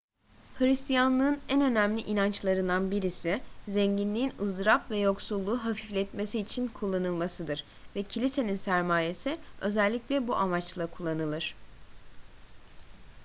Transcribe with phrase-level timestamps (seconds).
[0.57, 7.63] hristiyanlığın en önemli inançlarından birisi zenginliğin ızdırap ve yoksulluğu hafifletmesi için kullanılmasıdır
[7.95, 11.55] ve kilisenin sermayesi özellikle bu amaçla kullanılır